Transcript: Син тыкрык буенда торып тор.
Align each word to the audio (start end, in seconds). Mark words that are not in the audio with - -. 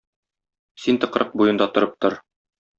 Син 0.85 0.99
тыкрык 1.05 1.37
буенда 1.43 1.71
торып 1.79 1.97
тор. 2.03 2.21